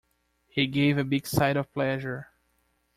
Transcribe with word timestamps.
He 0.47 0.65
gave 0.65 0.97
a 0.97 1.03
big 1.03 1.27
sigh 1.27 1.49
of 1.49 1.71
pleasure. 1.71 2.29